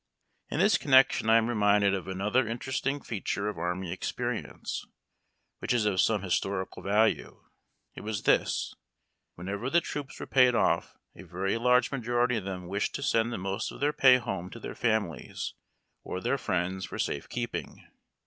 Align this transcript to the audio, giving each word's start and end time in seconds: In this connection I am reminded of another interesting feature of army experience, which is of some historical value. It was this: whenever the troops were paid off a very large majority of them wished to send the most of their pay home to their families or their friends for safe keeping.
In 0.49 0.57
this 0.59 0.79
connection 0.79 1.29
I 1.29 1.37
am 1.37 1.45
reminded 1.47 1.93
of 1.93 2.07
another 2.07 2.47
interesting 2.47 3.01
feature 3.01 3.47
of 3.47 3.59
army 3.59 3.91
experience, 3.91 4.83
which 5.59 5.75
is 5.75 5.85
of 5.85 6.01
some 6.01 6.23
historical 6.23 6.81
value. 6.81 7.43
It 7.93 8.01
was 8.01 8.23
this: 8.23 8.73
whenever 9.35 9.69
the 9.69 9.79
troops 9.79 10.19
were 10.19 10.25
paid 10.25 10.55
off 10.55 10.97
a 11.15 11.21
very 11.21 11.55
large 11.55 11.91
majority 11.91 12.37
of 12.37 12.45
them 12.45 12.65
wished 12.67 12.95
to 12.95 13.03
send 13.03 13.31
the 13.31 13.37
most 13.37 13.71
of 13.71 13.79
their 13.79 13.93
pay 13.93 14.17
home 14.17 14.49
to 14.49 14.59
their 14.59 14.73
families 14.73 15.53
or 16.03 16.19
their 16.19 16.39
friends 16.39 16.83
for 16.85 16.97
safe 16.97 17.29
keeping. 17.29 17.85